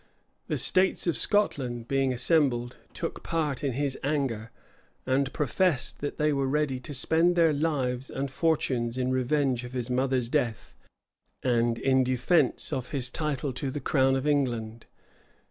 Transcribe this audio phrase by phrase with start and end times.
[0.47, 4.49] The states of Scotland, being assembled, took part in his anger;
[5.05, 9.73] and professed that they were ready to spend their lives and fortunes in revenge of
[9.73, 10.73] his mother's death,
[11.43, 14.87] and in defence of his title to the crown of England.